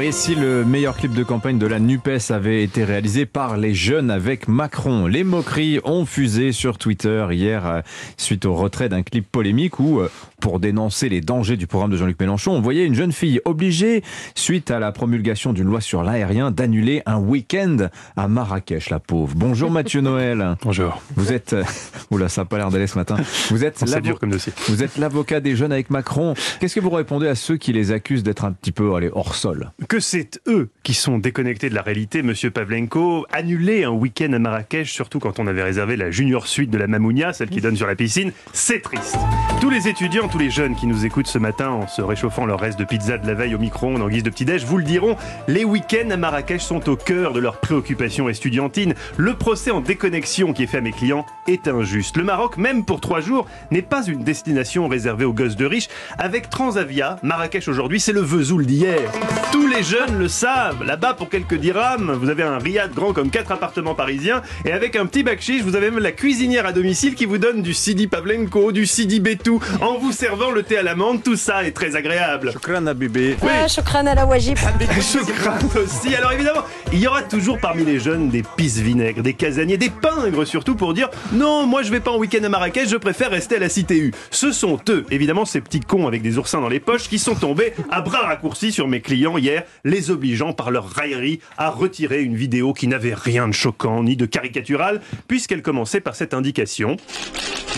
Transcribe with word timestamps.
Et 0.00 0.10
si 0.10 0.34
le 0.34 0.64
meilleur 0.64 0.96
clip 0.96 1.14
de 1.14 1.22
campagne 1.22 1.56
de 1.56 1.68
la 1.68 1.78
NUPES 1.78 2.30
avait 2.30 2.64
été 2.64 2.82
réalisé 2.82 3.26
par 3.26 3.56
les 3.56 3.74
jeunes 3.74 4.10
avec 4.10 4.48
Macron? 4.48 5.06
Les 5.06 5.22
moqueries 5.22 5.78
ont 5.84 6.04
fusé 6.04 6.50
sur 6.50 6.78
Twitter 6.78 7.24
hier 7.30 7.64
euh, 7.64 7.80
suite 8.16 8.44
au 8.44 8.54
retrait 8.54 8.88
d'un 8.88 9.04
clip 9.04 9.24
polémique 9.30 9.78
où, 9.78 10.00
euh, 10.00 10.10
pour 10.40 10.58
dénoncer 10.58 11.08
les 11.08 11.20
dangers 11.20 11.56
du 11.56 11.68
programme 11.68 11.92
de 11.92 11.96
Jean-Luc 11.96 12.18
Mélenchon, 12.18 12.50
on 12.50 12.60
voyait 12.60 12.84
une 12.84 12.96
jeune 12.96 13.12
fille 13.12 13.40
obligée, 13.44 14.02
suite 14.34 14.72
à 14.72 14.80
la 14.80 14.90
promulgation 14.90 15.52
d'une 15.52 15.68
loi 15.68 15.80
sur 15.80 16.02
l'aérien, 16.02 16.50
d'annuler 16.50 17.02
un 17.06 17.18
week-end 17.18 17.76
à 18.16 18.26
Marrakech, 18.26 18.90
la 18.90 18.98
pauvre. 18.98 19.34
Bonjour 19.36 19.70
Mathieu 19.70 20.00
Noël. 20.02 20.56
Bonjour. 20.64 21.00
Vous 21.14 21.32
êtes... 21.32 21.52
euh, 21.52 21.62
Oula, 22.10 22.28
ça 22.28 22.40
n'a 22.40 22.46
pas 22.46 22.58
l'air 22.58 22.70
d'aller 22.70 22.88
ce 22.88 22.98
matin. 22.98 23.16
Vous 23.50 23.64
êtes 23.64 23.84
dur 24.02 24.18
comme 24.18 24.30
dossier. 24.30 24.52
Vous 24.66 24.82
êtes 24.82 24.98
l'avocat 24.98 25.38
des 25.38 25.54
jeunes 25.54 25.72
avec 25.72 25.90
Macron. 25.90 26.34
Qu'est-ce 26.58 26.74
que 26.74 26.80
vous 26.80 26.90
répondez 26.90 27.28
à 27.28 27.36
ceux 27.36 27.56
qui 27.56 27.72
les 27.72 27.92
accusent 27.92 28.24
d'être 28.24 28.44
un 28.44 28.50
petit 28.52 28.72
peu 28.72 28.92
allez, 28.96 29.10
hors 29.12 29.36
sol? 29.36 29.51
Que 29.88 30.00
c'est 30.00 30.40
eux 30.46 30.68
qui 30.82 30.94
sont 30.94 31.18
déconnectés 31.18 31.70
de 31.70 31.74
la 31.74 31.82
réalité, 31.82 32.22
monsieur 32.22 32.50
Pavlenko. 32.50 33.26
Annuler 33.32 33.84
un 33.84 33.90
week-end 33.90 34.32
à 34.32 34.38
Marrakech, 34.38 34.92
surtout 34.92 35.18
quand 35.18 35.38
on 35.38 35.46
avait 35.46 35.62
réservé 35.62 35.96
la 35.96 36.10
junior 36.10 36.46
suite 36.46 36.70
de 36.70 36.78
la 36.78 36.86
Mamounia, 36.86 37.32
celle 37.32 37.50
qui 37.50 37.60
donne 37.60 37.76
sur 37.76 37.86
la 37.86 37.94
piscine, 37.94 38.32
c'est 38.52 38.80
triste. 38.80 39.16
Tous 39.60 39.70
les 39.70 39.88
étudiants, 39.88 40.28
tous 40.28 40.38
les 40.38 40.50
jeunes 40.50 40.74
qui 40.74 40.86
nous 40.86 41.04
écoutent 41.04 41.26
ce 41.26 41.38
matin 41.38 41.70
en 41.70 41.86
se 41.86 42.02
réchauffant 42.02 42.46
leur 42.46 42.60
reste 42.60 42.78
de 42.78 42.84
pizza 42.84 43.18
de 43.18 43.26
la 43.26 43.34
veille 43.34 43.54
au 43.54 43.58
micro-ondes 43.58 44.02
en 44.02 44.08
guise 44.08 44.22
de 44.22 44.30
petit-déj, 44.30 44.64
vous 44.64 44.78
le 44.78 44.84
diront, 44.84 45.16
les 45.48 45.64
week-ends 45.64 46.10
à 46.10 46.16
Marrakech 46.16 46.62
sont 46.62 46.88
au 46.88 46.96
cœur 46.96 47.32
de 47.32 47.40
leurs 47.40 47.60
préoccupations 47.60 48.28
estudiantines. 48.28 48.94
Le 49.16 49.34
procès 49.34 49.70
en 49.70 49.80
déconnexion 49.80 50.52
qui 50.52 50.64
est 50.64 50.66
fait 50.66 50.78
à 50.78 50.80
mes 50.80 50.92
clients 50.92 51.26
est 51.46 51.68
injuste. 51.68 52.16
Le 52.16 52.24
Maroc, 52.24 52.56
même 52.56 52.84
pour 52.84 53.00
trois 53.00 53.20
jours, 53.20 53.46
n'est 53.70 53.82
pas 53.82 54.04
une 54.06 54.24
destination 54.24 54.88
réservée 54.88 55.24
aux 55.24 55.32
gosses 55.32 55.56
de 55.56 55.66
riches. 55.66 55.88
Avec 56.18 56.50
Transavia, 56.50 57.18
Marrakech 57.22 57.68
aujourd'hui, 57.68 58.00
c'est 58.00 58.12
le 58.12 58.20
Vesoul 58.20 58.66
d'hier. 58.66 59.10
Tous 59.52 59.66
les 59.66 59.82
jeunes 59.82 60.18
le 60.18 60.28
savent. 60.28 60.82
Là-bas, 60.82 61.14
pour 61.14 61.28
quelques 61.28 61.54
dirhams, 61.54 62.12
vous 62.12 62.30
avez 62.30 62.42
un 62.42 62.58
riad 62.58 62.92
grand 62.94 63.12
comme 63.12 63.30
quatre 63.30 63.52
appartements 63.52 63.94
parisiens. 63.94 64.42
Et 64.64 64.72
avec 64.72 64.96
un 64.96 65.06
petit 65.06 65.22
bakchich, 65.22 65.62
vous 65.62 65.76
avez 65.76 65.90
même 65.90 66.00
la 66.00 66.12
cuisinière 66.12 66.66
à 66.66 66.72
domicile 66.72 67.14
qui 67.14 67.26
vous 67.26 67.38
donne 67.38 67.62
du 67.62 67.74
Sidi 67.74 68.06
Pavlenko, 68.06 68.72
du 68.72 68.86
Sidi 68.86 69.20
Betou, 69.20 69.60
en 69.80 69.98
vous 69.98 70.12
servant 70.12 70.50
le 70.50 70.62
thé 70.62 70.78
à 70.78 70.82
l'amande. 70.82 71.22
Tout 71.22 71.36
ça 71.36 71.64
est 71.64 71.72
très 71.72 71.96
agréable. 71.96 72.52
Shukran 72.52 72.86
à 72.86 72.94
bébé. 72.94 73.36
Ah, 73.42 73.68
shukran 73.68 74.06
à 74.06 74.14
la 74.14 74.26
wajib. 74.26 74.56
Je 74.90 75.32
crains 75.32 75.58
aussi. 75.76 76.14
Alors 76.14 76.32
évidemment, 76.32 76.62
il 76.92 77.00
y 77.00 77.06
aura 77.06 77.22
toujours 77.22 77.58
parmi 77.58 77.84
les 77.84 78.00
jeunes 78.00 78.30
des 78.30 78.42
pisse 78.56 78.78
vinaigres, 78.78 79.22
des 79.22 79.34
casaniers, 79.34 79.76
des 79.76 79.90
pingres 79.90 80.46
surtout 80.46 80.74
pour 80.74 80.94
dire 80.94 81.08
non, 81.32 81.66
moi 81.66 81.82
je 81.82 81.90
vais 81.90 82.00
pas 82.00 82.10
en 82.10 82.18
week-end 82.18 82.42
à 82.42 82.48
Marrakech, 82.48 82.88
je 82.88 82.96
préfère 82.96 83.30
rester 83.30 83.56
à 83.56 83.58
la 83.58 83.68
CTU. 83.68 84.12
Ce 84.30 84.52
sont 84.52 84.78
eux, 84.88 85.04
évidemment, 85.10 85.44
ces 85.44 85.60
petits 85.60 85.80
cons 85.80 86.06
avec 86.06 86.22
des 86.22 86.38
oursins 86.38 86.60
dans 86.60 86.68
les 86.68 86.80
poches 86.80 87.08
qui 87.08 87.18
sont 87.18 87.34
tombés 87.34 87.74
à 87.90 88.00
bras 88.00 88.26
raccourcis 88.26 88.72
sur 88.72 88.88
mes 88.88 89.00
clients 89.00 89.38
les 89.84 90.10
obligeant 90.10 90.52
par 90.52 90.70
leur 90.70 90.88
raillerie 90.88 91.40
à 91.58 91.70
retirer 91.70 92.22
une 92.22 92.36
vidéo 92.36 92.72
qui 92.72 92.86
n'avait 92.86 93.14
rien 93.14 93.48
de 93.48 93.52
choquant 93.52 94.02
ni 94.02 94.16
de 94.16 94.26
caricatural, 94.26 95.00
puisqu'elle 95.28 95.62
commençait 95.62 96.00
par 96.00 96.14
cette 96.14 96.34
indication. 96.34 96.96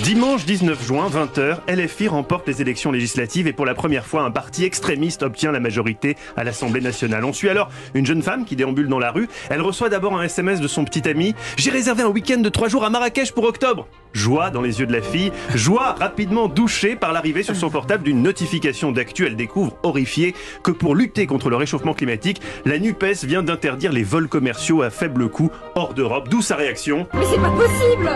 Dimanche 0.03 0.45
19 0.45 0.87
juin, 0.87 1.09
20h, 1.09 1.59
LFI 1.69 2.09
remporte 2.09 2.49
les 2.49 2.61
élections 2.61 2.91
législatives 2.91 3.47
et 3.47 3.53
pour 3.53 3.65
la 3.65 3.75
première 3.75 4.07
fois, 4.07 4.23
un 4.23 4.31
parti 4.31 4.65
extrémiste 4.65 5.23
obtient 5.23 5.53
la 5.53 5.61
majorité 5.61 6.17
à 6.37 6.43
l'Assemblée 6.43 6.81
nationale. 6.81 7.25
On 7.25 7.33
suit 7.33 7.49
alors 7.49 7.71
une 7.95 8.05
jeune 8.05 8.23
femme 8.23 8.45
qui 8.45 8.57
déambule 8.57 8.89
dans 8.89 8.99
la 8.99 9.13
rue. 9.13 9.29
Elle 9.51 9.63
reçoit 9.63 9.89
d'abord 9.89 10.19
un 10.19 10.25
SMS 10.25 10.61
de 10.61 10.69
son 10.69 10.85
petit 10.85 11.09
ami. 11.09 11.35
J'ai 11.57 11.71
réservé 11.71 12.03
un 12.03 12.09
week-end 12.09 12.39
de 12.39 12.49
trois 12.49 12.69
jours 12.69 12.85
à 12.85 12.91
Marrakech 12.91 13.33
pour 13.33 13.45
octobre. 13.45 13.87
Joie 14.15 14.51
dans 14.51 14.63
les 14.63 14.81
yeux 14.81 14.87
de 14.87 14.93
la 14.93 15.03
fille. 15.03 15.33
Joie 15.55 15.97
rapidement 15.99 16.49
douchée 16.49 16.97
par 16.97 17.13
l'arrivée 17.13 17.43
sur 17.43 17.57
son 17.57 17.69
portable 17.69 18.05
d'une 18.05 18.23
notification 18.23 18.93
d'actu. 18.93 19.27
Elle 19.27 19.37
découvre, 19.37 19.77
horrifiée, 19.83 20.35
que 20.63 20.71
pour 20.71 20.95
lutter 20.95 21.27
contre 21.27 21.51
le 21.51 21.57
réchauffement 21.57 21.93
climatique, 21.95 22.41
la 22.65 22.79
NUPES 22.79 23.25
vient 23.25 23.43
d'interdire 23.43 23.93
les 23.93 24.05
vols 24.05 24.29
commerciaux 24.29 24.83
à 24.83 24.91
faible 24.91 25.29
coût 25.29 25.51
hors 25.75 25.95
d'Europe. 25.95 26.29
D'où 26.29 26.41
sa 26.41 26.57
réaction. 26.57 27.07
Mais 27.13 27.25
c'est 27.31 27.41
pas 27.41 27.51
possible 27.51 28.11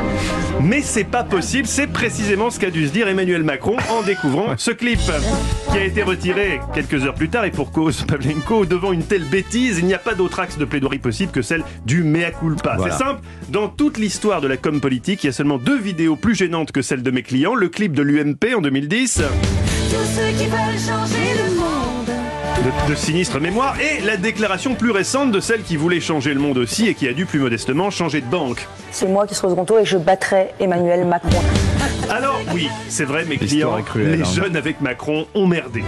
Mais 0.63 0.81
c'est 0.83 1.05
pas 1.05 1.25
possible, 1.25 1.67
c'est 1.67 1.89
précisément 1.89 2.51
ce 2.51 2.61
qu'a 2.61 2.71
dû 2.71 2.87
se 2.87 2.93
dire 2.93 3.09
Emmanuel 3.09 3.43
Macron 3.43 3.77
en 3.91 4.03
découvrant 4.03 4.55
ce 4.57 4.71
clip, 4.71 5.01
qui 5.71 5.79
a 5.79 5.85
été 5.85 6.03
retiré 6.03 6.61
quelques 6.75 7.05
heures 7.05 7.15
plus 7.15 7.29
tard 7.29 7.45
et 7.45 7.51
pour 7.51 7.73
cause 7.73 8.05
Pavlenko, 8.05 8.67
devant 8.67 8.93
une 8.93 9.03
telle 9.03 9.25
bêtise, 9.25 9.79
il 9.79 9.87
n'y 9.87 9.95
a 9.95 9.99
pas 9.99 10.15
d'autre 10.15 10.39
axe 10.41 10.59
de 10.59 10.65
plaidoirie 10.65 10.99
possible 10.99 11.33
que 11.33 11.43
celle 11.43 11.65
du 11.85 12.05
mea 12.05 12.31
culpa. 12.31 12.77
Voilà. 12.77 12.97
C'est 12.97 13.05
simple, 13.05 13.21
dans 13.49 13.69
toute 13.69 13.99
l'histoire 13.99 14.41
de 14.41 14.49
la 14.49 14.57
com 14.57 14.81
politique, 14.81 15.25
il 15.25 15.27
y 15.27 15.31
a 15.31 15.33
seulement 15.33 15.59
deux 15.59 15.79
vidéos 15.89 16.17
plus 16.17 16.35
gênantes 16.35 16.71
que 16.71 16.83
celles 16.83 17.03
de 17.03 17.11
mes 17.11 17.23
clients, 17.23 17.55
le 17.55 17.71
clip 17.71 17.95
de 17.95 18.03
l'UMP 18.03 18.55
en 18.55 18.61
2010, 18.61 19.23
Tous 19.23 19.97
ceux 20.15 20.29
qui 20.39 20.45
veulent 20.45 20.79
changer 20.79 21.33
le 21.43 21.55
monde. 21.55 22.85
de, 22.87 22.91
de 22.91 22.95
sinistre 22.95 23.41
mémoire, 23.41 23.75
et 23.81 24.03
la 24.05 24.19
déclaration 24.19 24.75
plus 24.75 24.91
récente 24.91 25.33
de 25.33 25.41
celle 25.41 25.63
qui 25.63 25.77
voulait 25.77 26.01
changer 26.01 26.35
le 26.35 26.41
monde 26.41 26.59
aussi 26.59 26.89
et 26.89 26.95
qui 26.95 27.09
a 27.09 27.15
dû 27.15 27.25
plus 27.25 27.39
modestement 27.39 27.89
changer 27.91 28.21
de 28.21 28.27
banque. 28.27 28.67
C'est 28.91 29.09
moi 29.09 29.27
qui 29.27 29.35
serai 29.35 29.47
au 29.47 29.51
second 29.51 29.65
tour 29.65 29.79
et 29.79 29.87
je 29.87 29.97
battrai 29.97 30.49
Emmanuel 30.61 31.07
Macron. 31.07 31.41
Oui, 32.55 32.69
c'est 32.89 33.05
vrai, 33.05 33.25
mes 33.25 33.37
clients, 33.37 33.81
cruelle, 33.83 34.13
les 34.13 34.23
hein. 34.23 34.33
jeunes 34.35 34.57
avec 34.57 34.81
Macron 34.81 35.27
ont 35.35 35.47
merdé. 35.47 35.83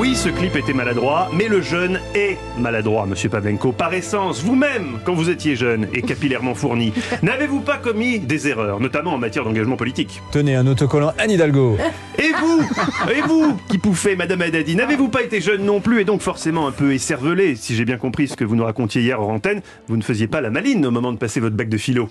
Oui, 0.00 0.14
ce 0.16 0.28
clip 0.28 0.56
était 0.56 0.72
maladroit, 0.72 1.30
mais 1.32 1.48
le 1.48 1.60
jeune 1.60 2.00
est 2.14 2.36
maladroit, 2.58 3.06
monsieur 3.06 3.28
Pavlenko. 3.28 3.72
Par 3.72 3.94
essence, 3.94 4.42
vous-même, 4.42 4.98
quand 5.04 5.14
vous 5.14 5.30
étiez 5.30 5.54
jeune 5.54 5.86
et 5.92 6.02
capillairement 6.02 6.54
fourni, 6.54 6.92
n'avez-vous 7.22 7.60
pas 7.60 7.76
commis 7.76 8.18
des 8.18 8.48
erreurs, 8.48 8.80
notamment 8.80 9.14
en 9.14 9.18
matière 9.18 9.44
d'engagement 9.44 9.76
politique? 9.76 10.20
Tenez, 10.32 10.56
un 10.56 10.66
autocollant 10.66 11.12
Anne 11.18 11.30
Hidalgo. 11.30 11.76
Et 12.18 12.32
vous? 12.40 12.62
Et 13.10 13.20
vous, 13.22 13.56
qui 13.68 13.78
pouffez, 13.78 14.16
madame 14.16 14.42
Haddadi, 14.42 14.74
n'avez-vous 14.74 15.08
pas 15.08 15.22
été 15.22 15.40
jeune 15.40 15.64
non 15.64 15.80
plus 15.80 16.00
et 16.00 16.04
donc 16.04 16.20
forcément 16.20 16.66
un 16.66 16.72
peu 16.72 16.92
écervelé? 16.92 17.54
Si 17.54 17.76
j'ai 17.76 17.84
bien 17.84 17.96
compris 17.96 18.28
ce 18.28 18.36
que 18.36 18.44
vous 18.44 18.56
nous 18.56 18.64
racontiez 18.64 19.02
hier 19.02 19.20
hors 19.20 19.30
antenne, 19.30 19.62
vous 19.88 19.96
ne 19.96 20.02
faisiez 20.02 20.26
pas 20.26 20.40
la 20.40 20.50
maline 20.50 20.84
au 20.84 20.90
moment 20.90 21.12
de 21.12 21.18
passer 21.18 21.38
votre 21.40 21.56
bac 21.56 21.68
de 21.68 21.78
philo. 21.78 22.08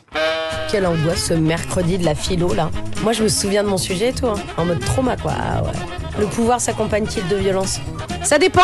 Quelle 0.70 0.86
angoisse 0.86 1.26
ce 1.26 1.34
mercredi 1.34 1.98
de 1.98 2.06
la 2.06 2.16
philo 2.16 2.54
là. 2.54 2.72
Moi 3.04 3.14
je 3.14 3.24
me 3.24 3.30
souviens 3.30 3.64
de 3.64 3.70
mon 3.70 3.78
sujet 3.78 4.10
et 4.10 4.14
tout, 4.14 4.28
hein. 4.28 4.36
en 4.58 4.66
mode 4.66 4.80
trauma 4.80 5.18
quoi. 5.18 5.34
Ah. 5.38 5.62
Le 6.20 6.26
pouvoir 6.28 6.62
s'accompagne-t-il 6.62 7.28
de 7.28 7.36
violence? 7.36 7.80
Ça 8.24 8.38
dépend 8.38 8.62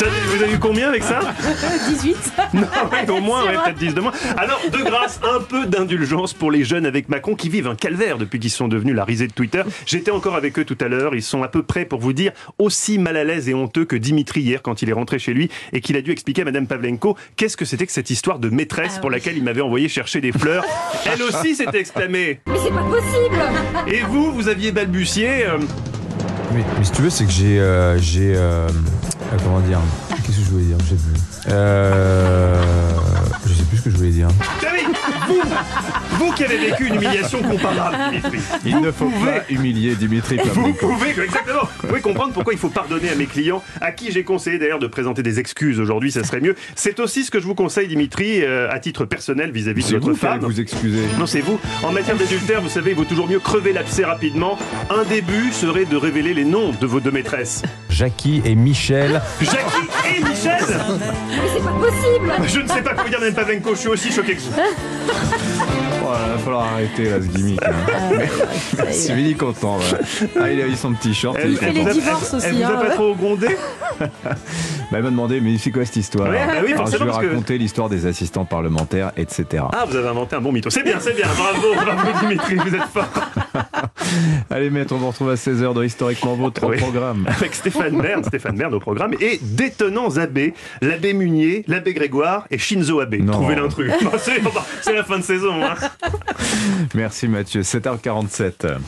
Vous 0.00 0.42
avez 0.42 0.52
eu 0.54 0.58
combien 0.58 0.88
avec 0.88 1.02
ça? 1.02 1.20
18 1.88 2.16
Non, 2.54 2.62
ouais, 2.92 3.10
au 3.10 3.20
moins, 3.20 3.44
ouais, 3.44 3.54
peut-être 3.64 3.78
10 3.78 3.94
de 3.94 4.00
moins. 4.00 4.12
Alors, 4.36 4.60
de 4.72 4.78
grâce, 4.78 5.20
un 5.22 5.40
peu 5.40 5.66
d'indulgence 5.66 6.32
pour 6.32 6.50
les 6.50 6.64
jeunes 6.64 6.86
avec 6.86 7.08
Macron 7.10 7.34
qui 7.34 7.48
vivent 7.50 7.66
un 7.66 7.74
calvaire 7.74 8.16
depuis 8.16 8.38
qu'ils 8.38 8.50
sont 8.50 8.68
devenus 8.68 8.94
la 8.94 9.04
risée 9.04 9.26
de 9.26 9.32
Twitter. 9.32 9.62
J'étais 9.86 10.10
encore 10.10 10.36
avec 10.36 10.58
eux 10.58 10.64
tout 10.64 10.78
à 10.80 10.88
l'heure. 10.88 11.14
Ils 11.14 11.22
sont 11.22 11.42
à 11.42 11.48
peu 11.48 11.62
près, 11.62 11.84
pour 11.84 11.98
vous 12.00 12.12
dire, 12.14 12.32
aussi 12.58 12.98
mal 12.98 13.16
à 13.16 13.24
l'aise 13.24 13.48
et 13.48 13.54
honteux 13.54 13.84
que 13.84 13.96
Dimitri 13.96 14.40
hier 14.40 14.62
quand 14.62 14.80
il 14.80 14.88
est 14.88 14.94
rentré 14.94 15.18
chez 15.18 15.34
lui 15.34 15.50
et 15.72 15.80
qu'il 15.80 15.96
a 15.96 16.00
dû 16.00 16.12
expliquer 16.12 16.42
à 16.42 16.44
Madame 16.46 16.66
Pavlenko 16.66 17.16
qu'est-ce 17.36 17.56
que 17.56 17.64
c'était 17.66 17.86
que 17.86 17.92
cette 17.92 18.10
histoire 18.10 18.38
de 18.38 18.48
maîtresse 18.48 18.94
Ah 18.96 19.00
pour 19.00 19.10
laquelle 19.10 19.36
il 19.36 19.44
m'avait 19.44 19.60
envoyé 19.60 19.88
chercher 19.88 20.20
des 20.20 20.32
fleurs. 20.32 20.64
Elle 21.04 21.22
aussi 21.22 21.54
s'est 21.54 21.66
exclamée. 21.74 22.40
Mais 22.46 22.58
c'est 22.62 22.70
pas 22.70 22.82
possible 22.84 23.42
Et 23.88 24.00
vous, 24.08 24.32
vous 24.32 24.48
aviez 24.48 24.72
balbutié. 24.72 25.44
euh, 25.44 25.58
Mais, 26.54 26.64
mais 26.78 26.84
si 26.84 26.92
tu 26.92 27.02
veux, 27.02 27.10
c'est 27.10 27.24
que 27.24 27.30
j'ai. 27.30 27.60
euh, 27.60 27.98
j'ai. 27.98 28.34
euh, 28.36 28.68
euh, 28.68 29.36
comment 29.44 29.60
dire 29.60 29.80
Qu'est-ce 30.24 30.38
que 30.38 30.44
je 30.44 30.50
voulais 30.50 30.64
dire 30.64 30.76
sais 30.94 30.94
plus. 30.96 31.20
Euh, 31.50 32.56
plus 33.68 33.78
ce 33.78 33.82
que 33.84 33.90
je 33.90 33.96
voulais 33.96 34.10
dire. 34.10 34.28
Vous, 35.28 35.40
vous 36.18 36.32
qui 36.32 36.44
avez 36.44 36.56
vécu 36.58 36.86
une 36.86 36.94
humiliation 36.96 37.42
comparable, 37.42 37.96
Dimitri. 38.10 38.38
Il 38.64 38.80
ne 38.80 38.90
faut 38.90 39.06
pouvez- 39.08 39.30
pas 39.32 39.44
humilier 39.50 39.94
Dimitri 39.94 40.38
Vous 40.52 40.72
pouvez, 40.74 41.10
exactement. 41.10 41.60
Vous 41.82 41.88
pouvez 41.88 42.00
comprendre 42.00 42.32
pourquoi 42.32 42.52
il 42.52 42.58
faut 42.58 42.68
pardonner 42.70 43.10
à 43.10 43.14
mes 43.14 43.26
clients, 43.26 43.62
à 43.80 43.92
qui 43.92 44.10
j'ai 44.12 44.24
conseillé 44.24 44.58
d'ailleurs 44.58 44.78
de 44.78 44.86
présenter 44.86 45.22
des 45.22 45.38
excuses 45.40 45.80
aujourd'hui, 45.80 46.10
ça 46.12 46.24
serait 46.24 46.40
mieux. 46.40 46.54
C'est 46.74 46.98
aussi 47.00 47.24
ce 47.24 47.30
que 47.30 47.40
je 47.40 47.44
vous 47.46 47.54
conseille, 47.54 47.88
Dimitri, 47.88 48.42
euh, 48.42 48.68
à 48.70 48.78
titre 48.78 49.04
personnel 49.04 49.50
vis-à-vis 49.52 49.84
de 49.86 49.94
votre 49.98 50.10
vous 50.10 50.16
femme. 50.16 50.40
vous 50.40 50.60
excuser. 50.60 51.02
Non, 51.18 51.26
c'est 51.26 51.40
vous. 51.40 51.60
En 51.82 51.92
matière 51.92 52.16
d'adultère, 52.16 52.62
vous 52.62 52.68
savez, 52.68 52.90
il 52.92 52.96
vaut 52.96 53.04
toujours 53.04 53.28
mieux 53.28 53.40
crever 53.40 53.72
l'abcès 53.72 54.04
rapidement. 54.04 54.58
Un 54.90 55.04
début 55.04 55.52
serait 55.52 55.84
de 55.84 55.96
révéler 55.96 56.34
les 56.34 56.44
noms 56.44 56.72
de 56.80 56.86
vos 56.86 57.00
deux 57.00 57.10
maîtresses. 57.10 57.62
Jackie 57.90 58.40
et 58.44 58.54
Michel. 58.54 59.20
Jackie 59.40 59.88
et 60.16 60.20
Michel 60.24 60.56
Mais 60.60 61.48
c'est 61.54 61.62
pas 61.64 61.70
possible 61.72 62.32
Je 62.46 62.60
ne 62.60 62.68
sais 62.68 62.82
pas 62.82 62.94
quoi 62.94 63.02
vous 63.04 63.08
dire, 63.10 63.20
même 63.20 63.34
Pavlenko, 63.34 63.74
je 63.74 63.78
suis 63.80 63.88
aussi 63.88 64.12
choqué 64.12 64.34
que 64.36 64.40
vous. 64.40 64.52
Oh, 66.10 66.14
il 66.24 66.32
va 66.32 66.38
falloir 66.38 66.66
arrêter 66.72 67.04
là 67.10 67.16
ce 67.20 67.26
gimmick. 67.26 67.60
hein. 67.62 67.72
C'est 68.90 69.14
Billy 69.14 69.34
content. 69.34 69.76
voilà. 69.78 70.04
Ah, 70.40 70.50
il 70.50 70.60
a 70.62 70.66
eu 70.66 70.74
son 70.74 70.92
petit 70.94 71.14
short. 71.14 71.36
il 71.44 71.54
est 71.54 71.56
content. 71.58 71.72
vous 71.82 71.88
a- 71.88 71.92
divorces 71.92 72.30
elle- 72.32 72.36
aussi, 72.38 72.46
Elle 72.48 72.54
vous 72.56 72.62
a 72.62 72.66
hein, 72.66 72.80
pas 72.86 72.90
trop 72.90 73.14
grondé 73.14 73.48
Bah, 74.00 74.06
elle 74.96 75.02
m'a 75.02 75.10
demandé, 75.10 75.40
mais 75.42 75.58
c'est 75.58 75.70
quoi 75.70 75.84
cette 75.84 75.96
histoire 75.96 76.30
Ouais, 76.30 76.38
bah 76.46 76.52
oui, 76.64 76.72
Alors, 76.72 76.86
Je 76.86 76.92
forcément, 76.92 77.04
lui 77.04 77.10
ai 77.10 77.12
parce 77.12 77.24
que- 77.24 77.28
raconté 77.30 77.58
l'histoire 77.58 77.88
des 77.90 78.06
assistants 78.06 78.46
parlementaires, 78.46 79.12
etc. 79.18 79.64
Ah, 79.72 79.84
vous 79.86 79.96
avez 79.96 80.08
inventé 80.08 80.36
un 80.36 80.40
bon 80.40 80.50
mytho. 80.52 80.70
C'est 80.70 80.82
bien, 80.82 80.96
c'est 80.98 81.14
bien. 81.14 81.26
Bravo, 81.36 81.74
bravo 81.74 82.18
Dimitri, 82.20 82.54
vous 82.56 82.74
êtes 82.74 82.88
fort. 82.92 83.08
Allez, 84.50 84.70
maître, 84.70 84.94
on 84.94 84.98
vous 84.98 85.08
retrouve 85.08 85.30
à 85.30 85.34
16h 85.34 85.74
dans 85.74 85.82
Historiquement 85.82 86.34
Vôtre 86.34 86.64
au 86.64 86.70
Oui. 86.70 86.78
programme. 86.78 87.26
avec 87.40 87.54
Stéphane 87.54 88.00
Bern, 88.00 88.24
Stéphane 88.24 88.56
Bern 88.56 88.72
au 88.74 88.80
programme, 88.80 89.14
et 89.20 89.38
d'étonnants 89.42 90.16
abbés, 90.16 90.54
l'abbé 90.80 91.12
Munier, 91.12 91.64
l'abbé 91.68 91.94
Grégoire 91.94 92.46
et 92.50 92.58
Shinzo 92.58 93.00
Abe. 93.00 93.16
Non. 93.16 93.32
Trouvez 93.32 93.54
l'intrus. 93.54 93.92
C'est 94.18 94.40
c'est 94.82 94.94
la 94.94 95.04
fin 95.04 95.18
de 95.18 95.24
saison. 95.24 95.54
Hein. 95.62 95.74
Merci 96.94 97.28
Mathieu, 97.28 97.62
7h47. 97.62 98.78